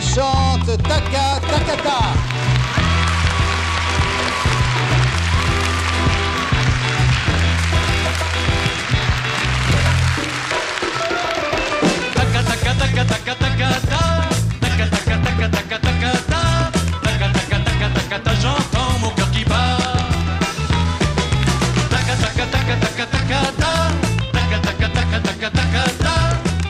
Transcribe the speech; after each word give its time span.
Chante 0.00 0.76
Taka 0.76 1.40
Takata. 1.40 3.16
Taka 12.16 12.40
taka 12.42 12.72
taka 12.74 13.02
taka 13.04 13.34
taka 13.36 13.68
taka 14.60 14.86
taka 18.18 18.32
j'entends 18.42 19.00
mon. 19.00 19.12
Taka 21.92 22.14
taka 22.22 22.44
taka 22.52 22.74
taka 22.82 23.06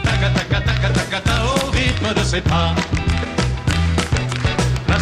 taka 0.06 0.28
taka 0.38 0.58
taka 0.60 0.88
taka 0.94 1.34
au 1.42 1.70
rythme 1.72 2.10
de 2.14 2.24
ses 2.24 2.40
pas. 2.42 2.95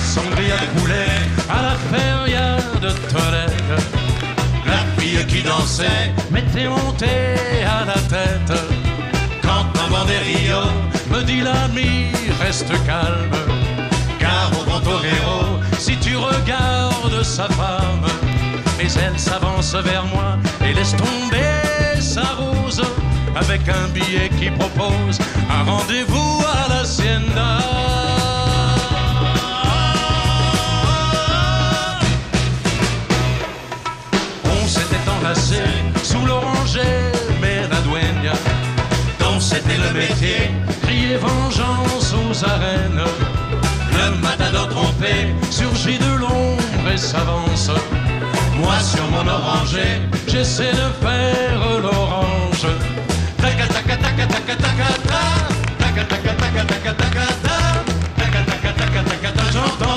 Sangria 0.05 0.56
de 0.56 0.80
poulet 0.80 1.16
à 1.48 1.62
la 1.62 1.77
feria 1.91 2.56
de 2.80 2.91
Tolède. 3.10 3.74
La 4.66 4.80
fille 4.97 5.24
qui 5.27 5.42
dansait 5.42 6.12
m'était 6.30 6.69
montée 6.69 7.64
à 7.66 7.84
la 7.86 7.98
tête. 8.14 8.58
Quand 9.42 9.64
vent 9.88 10.05
des 10.05 10.19
Rio 10.19 10.62
me 11.10 11.22
dit 11.22 11.41
l'ami, 11.41 12.12
reste 12.41 12.72
calme. 12.86 13.36
Car 14.19 14.50
au 14.58 14.64
grand 14.64 14.80
torero, 14.80 15.58
si 15.78 15.97
tu 15.97 16.16
regardes 16.16 17.22
sa 17.22 17.48
femme, 17.48 18.06
mais 18.78 18.88
elle 19.05 19.19
s'avance 19.19 19.75
vers 19.75 20.05
moi 20.06 20.36
et 20.64 20.72
laisse 20.75 20.94
tomber 20.97 22.00
sa 22.00 22.25
rose 22.34 22.82
avec 23.34 23.62
un 23.69 23.88
billet 23.88 24.30
qui 24.38 24.50
propose 24.50 25.19
un 25.50 25.62
rendez-vous 25.70 26.42
à 26.47 26.69
la 26.69 26.84
Sienda. 26.84 27.58
Crier 40.83 41.17
vengeance 41.17 42.14
aux 42.14 42.44
arènes. 42.44 43.05
Le 43.92 44.17
matador 44.22 44.69
trompé 44.69 45.34
surgit 45.50 45.98
de 45.98 46.19
l'ombre 46.20 46.89
et 46.92 46.97
s'avance. 46.97 47.70
Moi 48.58 48.78
sur 48.81 49.06
mon 49.11 49.27
oranger, 49.27 50.00
j'essaie 50.27 50.72
de 50.72 50.89
faire 51.05 51.81
l'orange. 51.83 52.66
Taca 53.41 53.66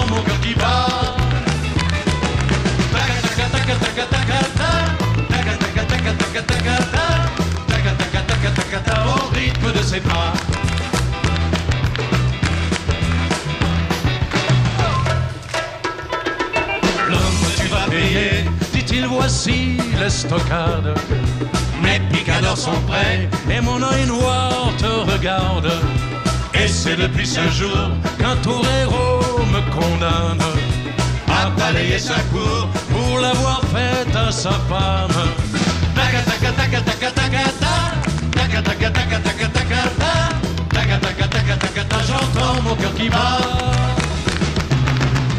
mon 0.09 0.21
pas. 9.99 10.33
L'homme, 17.09 17.19
tu 17.57 17.67
vas 17.67 17.87
payer, 17.89 18.45
dit-il, 18.73 19.07
voici 19.07 19.77
l'estocade. 19.99 20.93
Mes 21.81 21.99
picadors 22.11 22.57
sont 22.57 22.81
prêts 22.87 23.29
et 23.49 23.61
mon 23.61 23.81
œil 23.81 24.05
noir 24.05 24.71
te 24.77 25.11
regarde. 25.11 25.71
Et 26.53 26.67
c'est 26.67 26.95
depuis 26.95 27.27
ce 27.27 27.47
jour 27.49 27.89
qu'un 28.19 28.35
torero 28.37 29.21
me 29.53 29.61
condamne 29.71 30.41
à 31.29 31.49
balayer 31.51 31.99
sa 31.99 32.19
cour 32.31 32.67
pour 32.91 33.19
l'avoir 33.19 33.61
faite 33.73 34.15
à 34.15 34.31
sa 34.31 34.51
femme. 34.69 35.17
Qui 42.97 43.09
bat. 43.09 44.01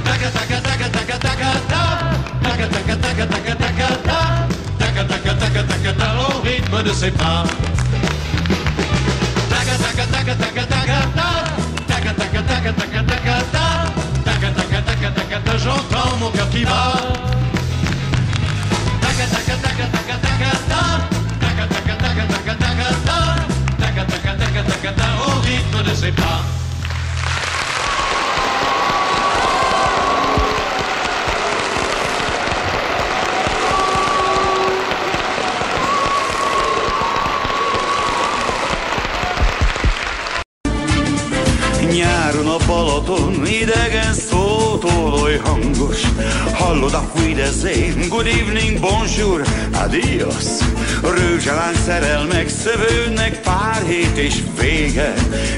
Taca 0.07 0.29
taca 0.37 0.59
taca 0.67 0.89
taca 0.97 1.17
taca 1.27 1.51
ta. 1.71 1.83
Taca 2.45 2.67
taca 2.75 2.95
taca 3.05 3.25
taca 3.33 3.55
taca 3.63 3.89
ta. 4.07 4.21
Taca 4.79 5.03
taca 5.11 5.33
taca 5.41 5.63
taca 5.71 5.93
ta. 6.01 6.09
Au 6.23 6.41
rythme 6.43 6.83
de 6.85 6.93
ses 7.01 7.11
pas. 7.11 7.47
Taca 9.51 9.75
taca 9.85 10.05
taca 10.15 10.35
taca 10.43 10.65
taca 10.67 10.78
hangos 46.03 46.59
Hallod 46.59 46.95
a 46.95 47.11
Fideszén, 47.15 48.09
good 48.09 48.27
evening, 48.27 48.81
bonjour, 48.81 49.43
adios. 49.73 50.45
Rőzselán 51.03 51.75
szerelmek 51.75 52.49
szövődnek 52.49 53.41
pár 53.41 53.83
hét 53.87 54.17
és 54.17 54.35
vége. 54.61 55.15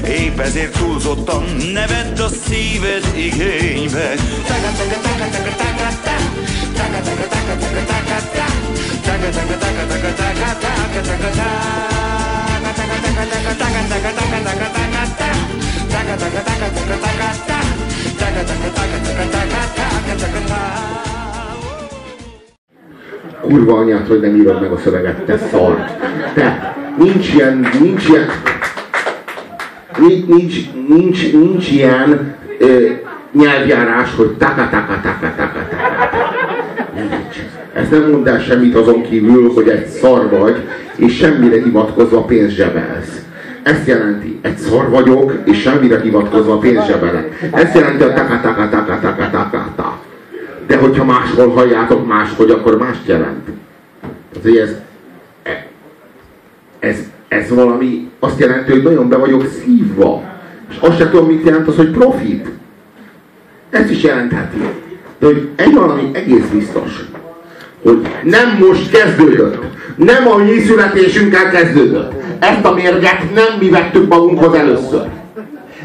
Épp 0.07 0.39
ezért 0.39 0.77
túlzottan 0.77 1.43
ne 1.73 1.87
vedd 1.87 2.21
a 2.21 2.27
szíved 2.45 3.03
igénybe. 3.15 4.13
Taga, 4.47 4.71
kurva 23.51 23.77
anyát, 23.77 24.07
hogy 24.07 24.19
nem 24.19 24.35
írod 24.35 24.61
meg 24.61 24.71
a 24.71 24.77
szöveget, 24.77 25.21
te 25.25 25.37
szar. 25.37 25.85
Te, 26.33 26.75
nincs 26.97 27.33
ilyen, 27.33 27.67
nincs 27.79 28.07
ilyen, 28.07 28.25
nincs, 29.97 30.25
nincs, 30.25 30.55
nincs, 30.87 31.31
nincs 31.33 31.71
ilyen 31.71 32.35
ö, 32.59 32.87
nyelvjárás, 33.31 34.15
hogy 34.15 34.29
taka 34.37 34.69
taka 34.69 34.99
taka 35.03 35.33
taka 35.35 35.55
taka. 35.55 35.79
Nincs. 36.95 37.35
Ez 37.73 37.89
nem 37.89 38.09
mond 38.09 38.27
el 38.27 38.39
semmit 38.39 38.75
azon 38.75 39.01
kívül, 39.01 39.51
hogy 39.53 39.69
egy 39.69 39.87
szar 39.87 40.29
vagy, 40.29 40.55
és 40.95 41.17
semmire 41.17 41.63
hivatkozva 41.63 42.21
pénzt 42.21 42.55
zsebelsz. 42.55 43.21
Ezt 43.63 43.87
jelenti, 43.87 44.39
egy 44.41 44.57
szar 44.57 44.89
vagyok, 44.89 45.33
és 45.43 45.61
semmire 45.61 45.99
hivatkozva 46.01 46.57
pénzt 46.57 46.87
zsebelek. 46.87 47.49
Ezt 47.51 47.75
jelenti 47.75 48.03
a 48.03 48.13
taka 48.13 48.39
taka 48.41 48.69
taka 48.69 48.99
taka 48.99 49.29
taka 49.31 49.73
taka. 49.75 50.00
De 50.71 50.77
hogyha 50.77 51.03
máshol 51.03 51.49
halljátok 51.49 52.07
máshogy, 52.07 52.49
akkor 52.49 52.77
mást 52.77 53.05
jelent. 53.05 53.45
Tehát, 54.01 54.43
hogy 54.43 54.57
ez, 54.57 54.75
ez, 56.79 56.97
ez 57.27 57.49
valami, 57.49 58.09
azt 58.19 58.39
jelenti, 58.39 58.71
hogy 58.71 58.83
nagyon 58.83 59.09
be 59.09 59.17
vagyok 59.17 59.45
szívva. 59.63 60.23
És 60.69 60.75
azt 60.79 60.97
sem 60.97 61.09
tudom, 61.09 61.27
mit 61.27 61.45
jelent 61.45 61.67
az, 61.67 61.75
hogy 61.75 61.89
profit. 61.89 62.47
Ezt 63.69 63.89
is 63.89 64.03
jelentheti. 64.03 64.57
De 65.19 65.25
hogy 65.25 65.49
egy 65.55 65.73
valami 65.73 66.09
egész 66.13 66.45
biztos, 66.51 67.05
hogy 67.83 68.07
nem 68.23 68.57
most 68.59 68.91
kezdődött, 68.91 69.63
nem 69.95 70.27
a 70.27 70.37
mi 70.37 70.59
születésünkkel 70.59 71.49
kezdődött. 71.49 72.11
Ezt 72.39 72.65
a 72.65 72.73
mérget 72.73 73.33
nem 73.33 73.57
mi 73.59 73.69
vettük 73.69 74.07
magunkhoz 74.07 74.53
először. 74.53 75.05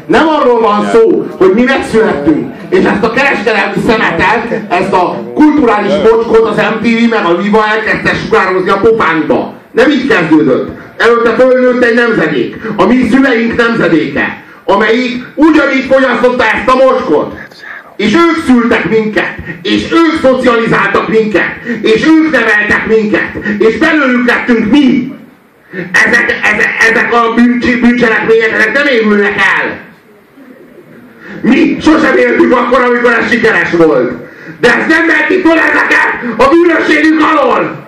Nem 0.07 0.27
arról 0.27 0.61
van 0.61 0.89
szó, 0.93 1.27
hogy 1.37 1.53
mi 1.53 1.63
megszülettünk, 1.63 2.53
és 2.69 2.83
ezt 2.83 3.03
a 3.03 3.11
kereskedelmi 3.11 3.75
szemetet, 3.87 4.61
ezt 4.69 4.93
a 4.93 5.23
kulturális 5.33 5.91
bocskot 6.01 6.49
az 6.49 6.57
MTV 6.57 7.09
meg 7.09 7.25
a 7.25 7.41
Viva 7.41 7.65
elkezdte 7.65 8.15
sugározni 8.15 8.69
a 8.69 8.79
popánkba. 8.79 9.53
Nem 9.71 9.89
így 9.89 10.07
kezdődött. 10.07 10.69
Előtte 10.97 11.29
fölnőtt 11.29 11.83
egy 11.83 11.93
nemzedék, 11.93 12.55
a 12.75 12.85
mi 12.85 13.07
szüleink 13.11 13.55
nemzedéke, 13.55 14.43
amelyik 14.65 15.23
ugyanígy 15.35 15.85
fogyasztotta 15.91 16.43
ezt 16.43 16.67
a 16.67 16.75
mocskot. 16.75 17.35
És 17.95 18.13
ők 18.13 18.45
szültek 18.45 18.89
minket, 18.89 19.35
és 19.61 19.91
ők 19.91 20.21
szocializáltak 20.21 21.07
minket, 21.07 21.55
és 21.81 22.07
ők 22.07 22.31
neveltek 22.31 22.87
minket, 22.87 23.31
és 23.59 23.77
belőlük 23.77 24.27
lettünk 24.27 24.71
mi. 24.71 25.15
Ezek, 25.91 26.39
ezek, 26.43 26.69
ezek 26.89 27.13
a 27.13 27.33
bűncselekmények, 27.81 28.51
ezek 28.51 28.73
nem 28.73 28.87
évülnek 28.87 29.35
el. 29.37 29.86
Mi 31.41 31.77
sosem 31.81 32.17
éltük 32.17 32.51
akkor, 32.51 32.81
amikor 32.81 33.11
ez 33.11 33.29
sikeres 33.29 33.71
volt. 33.71 34.11
De 34.59 34.67
ezt 34.67 34.87
nem 34.87 35.07
vehetik 35.07 35.47
fel 35.47 35.57
ezeket 35.57 36.37
a 36.37 36.49
bűnösségünk 36.49 37.21
alól. 37.21 37.85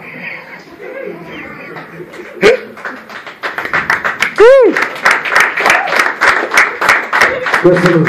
Köszönöm. 7.62 8.04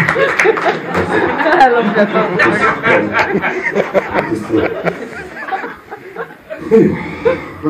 Hú, 6.68 6.96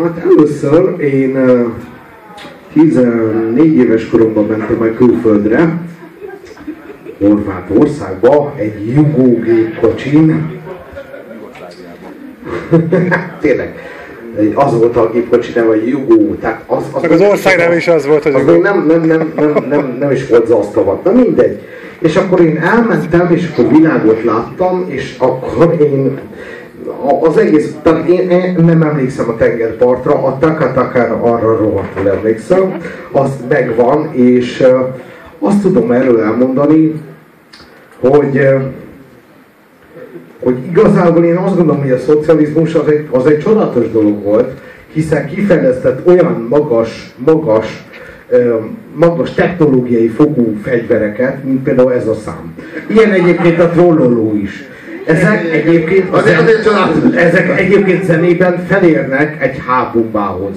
Hát 0.03 0.19
először 0.19 1.01
én 1.01 1.37
ö, 1.37 1.67
14 2.73 3.77
éves 3.77 4.09
koromban 4.09 4.47
mentem 4.47 4.83
el 4.83 4.95
külföldre, 4.95 5.79
Horvátországba 7.21 8.53
egy 8.57 8.95
Jugó 8.95 9.39
gépkocsin. 9.39 10.59
Tényleg. 13.41 13.75
Az 14.55 14.79
volt 14.79 14.97
a 14.97 15.11
gépkocsi 15.11 15.53
neve, 15.55 15.69
hogy 15.69 15.89
Jugó. 15.89 16.35
Tehát 16.35 16.63
az, 16.67 16.83
az, 16.93 17.03
Meg 17.03 17.11
az 17.11 17.21
ország 17.21 17.57
neve 17.57 17.77
is 17.77 17.89
az 17.89 18.07
volt, 18.07 18.23
hogy 18.23 18.35
az 18.35 18.45
még 18.45 18.61
nem, 18.61 18.87
nem, 18.87 19.01
nem, 19.01 19.33
nem, 19.37 19.65
nem, 19.69 19.97
nem 20.01 20.11
is 20.11 20.27
volt 20.27 20.47
zasztavat. 20.47 21.05
Na 21.05 21.13
mindegy. 21.13 21.61
És 21.99 22.17
akkor 22.17 22.41
én 22.41 22.59
elmentem, 22.59 23.31
és 23.31 23.51
akkor 23.53 23.73
világot 23.73 24.25
láttam, 24.25 24.85
és 24.89 25.17
akkor 25.19 25.77
én 25.81 26.19
az 27.21 27.37
egész, 27.37 27.75
tehát 27.83 28.09
én, 28.09 28.31
én 28.31 28.65
nem 28.65 28.83
emlékszem 28.83 29.29
a 29.29 29.37
tengerpartra, 29.37 30.13
a 30.13 30.39
Takatakára 30.39 31.23
arra 31.23 31.57
rohadtul 31.57 32.09
emlékszem, 32.09 32.77
az 33.13 33.31
megvan, 33.49 34.11
és 34.13 34.67
azt 35.39 35.61
tudom 35.61 35.93
erről 35.93 36.21
elmondani, 36.21 37.01
hogy 38.01 38.37
uh, 38.37 38.63
hogy 40.43 40.57
igazából 40.71 41.25
én 41.25 41.37
azt 41.37 41.57
gondolom, 41.57 41.81
hogy 41.81 41.91
a 41.91 41.99
szocializmus 41.99 42.75
az 42.75 42.89
egy, 42.89 43.07
az 43.11 43.27
egy 43.27 43.39
csodálatos 43.39 43.91
dolog 43.91 44.23
volt, 44.23 44.51
hiszen 44.93 45.27
kifejlesztett 45.27 46.07
olyan 46.07 46.47
magas, 46.49 47.15
magas, 47.17 47.85
magas 48.95 49.35
technológiai 49.35 50.09
fokú 50.09 50.57
fegyvereket, 50.63 51.45
mint 51.45 51.63
például 51.63 51.93
ez 51.93 52.07
a 52.07 52.15
szám. 52.15 52.55
Ilyen 52.87 53.11
egyébként 53.11 53.61
a 53.61 53.69
trolloló 53.69 54.37
is. 54.43 54.65
Ezek 55.05 55.53
egyébként, 55.53 56.15
azért 56.15 56.65
csodálatos. 56.65 57.17
ezek 57.17 57.59
egyébként 57.59 58.05
zenében 58.05 58.65
felérnek 58.69 59.43
egy 59.43 59.63
hábombához. 59.67 60.57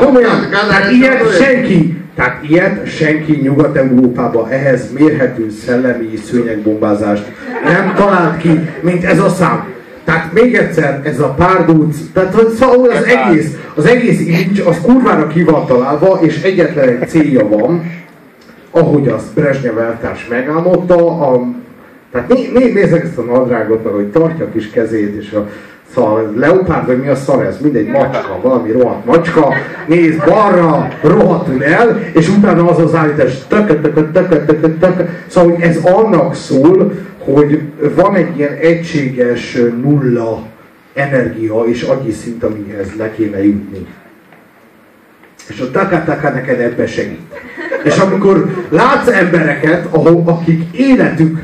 Komolyan, 0.00 0.48
tehát 0.50 0.90
ilyet 0.90 1.42
senki, 1.42 1.85
tehát 2.16 2.48
ilyet 2.48 2.86
senki 2.88 3.32
Nyugat-Európában 3.42 4.48
ehhez 4.48 4.92
mérhető 4.92 5.50
szellemi 5.50 6.16
szőnyegbombázást 6.16 7.24
nem 7.64 7.94
talált 7.94 8.36
ki, 8.36 8.60
mint 8.80 9.04
ez 9.04 9.18
a 9.18 9.28
szám. 9.28 9.74
Tehát 10.04 10.32
még 10.32 10.54
egyszer, 10.54 11.00
ez 11.04 11.20
a 11.20 11.28
párduc, 11.28 11.96
tehát 12.12 12.34
hogy 12.34 12.48
szóval 12.48 12.90
az 12.90 13.04
egész, 13.04 13.56
az 13.74 13.84
egész 13.84 14.20
image, 14.20 14.68
az 14.68 14.76
kurvára 14.82 15.26
ki 15.26 15.42
van 15.42 15.66
találva, 15.66 16.18
és 16.20 16.42
egyetlen 16.42 16.88
egy 16.88 17.08
célja 17.08 17.48
van, 17.48 17.90
ahogy 18.70 19.08
azt 19.08 19.34
Brezsnyev 19.34 19.78
eltárs 19.78 20.26
megálmodta, 20.28 21.20
a, 21.20 21.46
tehát 22.16 22.28
né, 22.28 22.50
né, 22.64 22.72
nézzek 22.72 23.04
ezt 23.04 23.18
a 23.18 23.22
nadrágot, 23.22 23.84
meg 23.84 23.92
hogy 23.92 24.10
tartja 24.10 24.44
a 24.44 24.50
kis 24.50 24.70
kezét, 24.70 25.22
és 25.22 25.32
a 25.32 25.48
Szóval 25.94 26.32
leopárd, 26.36 26.86
vagy 26.86 27.00
mi 27.00 27.08
a 27.08 27.14
szar 27.14 27.44
ez? 27.44 27.60
Mindegy, 27.60 27.86
macska, 27.86 28.38
valami 28.42 28.72
rohadt 28.72 29.04
macska, 29.04 29.52
néz 29.86 30.16
balra, 30.16 30.88
rohadtul 31.02 31.64
el, 31.64 32.00
és 32.12 32.28
utána 32.28 32.70
az 32.70 32.78
az 32.78 32.94
állítás. 32.94 33.32
Szóval 35.26 35.50
hogy 35.50 35.62
ez 35.62 35.76
annak 35.76 36.34
szól, 36.34 36.92
hogy 37.18 37.60
van 37.94 38.14
egy 38.14 38.38
ilyen 38.38 38.52
egységes 38.60 39.58
nulla 39.82 40.42
energia 40.94 41.62
és 41.64 41.82
agyi 41.82 42.12
szint, 42.12 42.44
amihez 42.44 42.88
le 42.98 43.10
kéne 43.10 43.44
jutni. 43.44 43.86
És 45.48 45.60
a 45.60 45.70
taka 45.70 46.30
neked 46.34 46.60
ebbe 46.60 46.86
segít. 46.86 47.20
És 47.82 47.98
amikor 47.98 48.64
látsz 48.68 49.08
embereket, 49.08 49.86
ahol, 49.90 50.22
akik 50.26 50.76
életük 50.76 51.38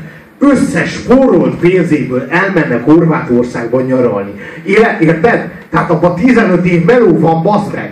összes 0.51 0.91
spórolt 0.91 1.55
pénzéből 1.55 2.27
elmennek 2.29 2.83
Horvátországba 2.83 3.81
nyaralni. 3.81 4.31
Éle, 4.63 4.97
érted? 5.01 5.51
Tehát 5.69 5.89
abban 5.89 6.15
15 6.15 6.65
év 6.65 6.85
meló 6.85 7.19
van, 7.19 7.43
basz 7.43 7.71
meg! 7.73 7.91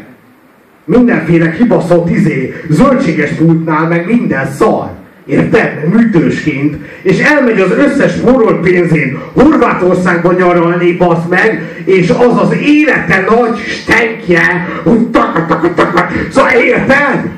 Mindenféle 0.86 1.51
kibaszott 1.51 2.09
izé, 2.09 2.53
zöldséges 2.69 3.31
pultnál, 3.31 3.88
meg 3.88 4.06
minden 4.06 4.51
szar. 4.51 4.89
Érted? 5.25 5.88
Műtősként. 5.94 6.75
És 7.01 7.19
elmegy 7.19 7.59
az 7.59 7.71
összes 7.71 8.12
spórolt 8.12 8.62
pénzén 8.62 9.19
Horvátországba 9.33 10.31
nyaralni, 10.31 10.98
basz 10.98 11.25
meg, 11.30 11.81
és 11.86 12.09
az 12.09 12.38
az 12.42 12.56
élete 12.62 13.25
nagy 13.30 13.57
stenkje, 13.57 14.68
hogy 14.83 15.07
taka, 15.07 15.45
taka, 15.45 15.74
taka. 15.74 16.07
Szóval 16.30 16.51
érted? 16.51 17.30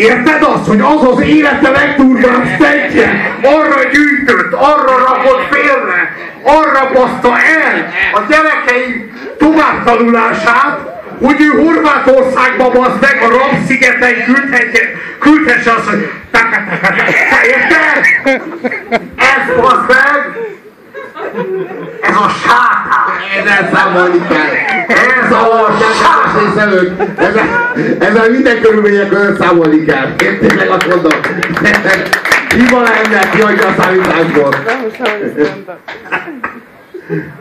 Érted 0.00 0.42
azt, 0.42 0.66
hogy 0.66 0.80
az 0.80 1.08
az 1.08 1.20
élete 1.20 1.70
legdurvább 1.70 2.46
szentje 2.60 3.34
arra 3.42 3.82
gyűjtött, 3.92 4.52
arra 4.52 4.98
rakott 4.98 5.46
félre, 5.50 6.16
arra 6.42 6.90
baszta 6.92 7.38
el 7.38 7.92
a 8.12 8.20
gyerekei 8.28 9.12
továbbtanulását, 9.38 10.78
hogy 11.22 11.40
ő 11.40 11.62
Horvátországba 11.62 12.70
basz 12.70 13.00
meg 13.00 13.22
a 13.22 13.28
Ram-szigeten 13.28 14.24
küldhesse, 14.24 14.80
küldhesse 15.18 15.70
azt, 15.70 15.88
hogy 15.88 16.10
érted? 17.46 18.04
Ez 19.16 19.56
basz 19.60 19.86
meg, 19.88 20.38
ez 22.02 22.16
a 22.16 22.28
sátán! 22.46 22.89
Ezzel 23.38 23.70
számolni 23.72 24.26
kell! 24.28 24.52
Ez 24.88 25.32
a 25.32 25.76
sátán! 26.02 26.52
Szemök, 26.56 26.92
ezzel, 27.16 27.74
ezzel 27.98 28.30
minden 28.30 28.60
körülmények 28.60 29.08
között 29.08 29.40
számolni 29.40 29.84
kell. 29.84 30.06
Én 30.22 30.38
tényleg 30.38 30.68
azt 30.68 30.88
mondom. 30.88 31.12
Hiba 32.56 32.80
lenne, 32.82 33.30
kiadja 33.30 33.66
a 33.66 33.82
számításból. 33.82 34.54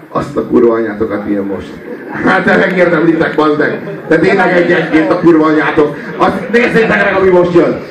Azt 0.10 0.38
a 0.38 0.46
kurva 0.46 0.74
anyátokat 0.74 1.26
milyen 1.26 1.44
most. 1.44 1.68
Hát 2.26 2.44
te 2.44 2.58
megérdemlitek, 2.58 3.36
bazd 3.36 3.58
meg. 3.58 3.80
De 4.08 4.18
tényleg 4.18 4.52
egy-egyként 4.58 5.12
a 5.12 5.20
kurva 5.20 5.46
anyátok. 5.46 5.98
Azt 6.18 6.50
nézzétek 6.52 7.04
meg, 7.04 7.16
ami 7.16 7.30
most 7.30 7.54
jön. 7.54 7.82